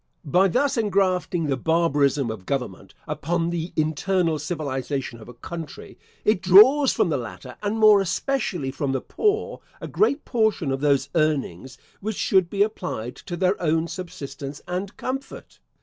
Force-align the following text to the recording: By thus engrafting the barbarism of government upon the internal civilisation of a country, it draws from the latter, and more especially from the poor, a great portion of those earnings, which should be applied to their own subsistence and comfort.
By 0.25 0.47
thus 0.47 0.77
engrafting 0.77 1.45
the 1.45 1.55
barbarism 1.57 2.31
of 2.31 2.47
government 2.47 2.95
upon 3.07 3.51
the 3.51 3.71
internal 3.75 4.39
civilisation 4.39 5.19
of 5.19 5.29
a 5.29 5.33
country, 5.35 5.99
it 6.25 6.41
draws 6.41 6.91
from 6.91 7.09
the 7.09 7.19
latter, 7.19 7.55
and 7.61 7.77
more 7.77 8.01
especially 8.01 8.71
from 8.71 8.93
the 8.93 9.01
poor, 9.01 9.61
a 9.79 9.87
great 9.87 10.25
portion 10.25 10.71
of 10.71 10.81
those 10.81 11.09
earnings, 11.13 11.77
which 11.99 12.15
should 12.17 12.49
be 12.49 12.63
applied 12.63 13.15
to 13.17 13.37
their 13.37 13.61
own 13.61 13.87
subsistence 13.87 14.59
and 14.67 14.97
comfort. 14.97 15.59